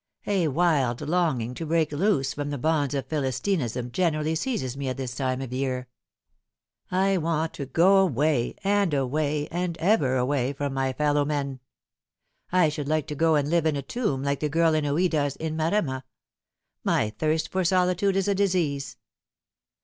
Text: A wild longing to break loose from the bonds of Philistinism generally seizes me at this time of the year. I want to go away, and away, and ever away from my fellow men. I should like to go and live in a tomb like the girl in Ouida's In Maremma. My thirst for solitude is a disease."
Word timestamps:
A 0.25 0.47
wild 0.47 1.01
longing 1.01 1.53
to 1.53 1.63
break 1.67 1.91
loose 1.91 2.33
from 2.33 2.49
the 2.49 2.57
bonds 2.57 2.95
of 2.95 3.05
Philistinism 3.07 3.91
generally 3.91 4.33
seizes 4.33 4.75
me 4.75 4.89
at 4.89 4.97
this 4.97 5.13
time 5.13 5.43
of 5.43 5.51
the 5.51 5.57
year. 5.57 5.87
I 6.89 7.17
want 7.17 7.53
to 7.53 7.67
go 7.67 7.97
away, 7.97 8.55
and 8.63 8.95
away, 8.95 9.47
and 9.49 9.77
ever 9.77 10.15
away 10.17 10.53
from 10.53 10.73
my 10.73 10.91
fellow 10.93 11.23
men. 11.23 11.59
I 12.51 12.67
should 12.67 12.87
like 12.87 13.05
to 13.09 13.15
go 13.15 13.35
and 13.35 13.47
live 13.51 13.67
in 13.67 13.75
a 13.75 13.83
tomb 13.83 14.23
like 14.23 14.39
the 14.39 14.49
girl 14.49 14.73
in 14.73 14.85
Ouida's 14.87 15.35
In 15.35 15.55
Maremma. 15.55 16.01
My 16.83 17.11
thirst 17.11 17.49
for 17.51 17.63
solitude 17.63 18.15
is 18.15 18.27
a 18.27 18.33
disease." 18.33 18.97